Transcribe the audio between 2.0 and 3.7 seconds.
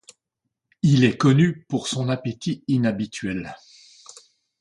appétit inhabituel.